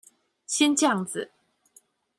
[0.47, 1.31] 先醬子